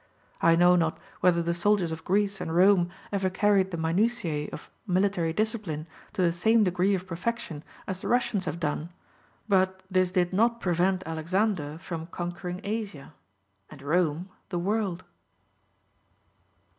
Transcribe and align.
I 0.41 0.55
know 0.55 0.75
not 0.75 0.97
whether 1.19 1.43
the 1.43 1.53
soldiers 1.53 1.91
of 1.91 2.03
Greece 2.03 2.41
and 2.41 2.55
Rome 2.55 2.89
ever 3.11 3.29
carried 3.29 3.69
the 3.69 3.77
minutiae 3.77 4.49
of 4.51 4.71
military 4.87 5.31
discipline 5.31 5.87
to 6.13 6.23
the 6.23 6.31
same 6.31 6.63
degree 6.63 6.95
of 6.95 7.05
perfection 7.05 7.63
as 7.85 8.01
the 8.01 8.07
Russians 8.07 8.45
have 8.45 8.59
done; 8.59 8.89
but 9.47 9.83
this 9.91 10.11
did 10.11 10.33
not 10.33 10.59
prevent 10.59 11.03
Alexander 11.05 11.77
from 11.77 12.07
conquering 12.07 12.61
Asia 12.63 13.13
and 13.69 13.83
Rome, 13.83 14.29
the 14.49 14.57
world. 14.57 15.03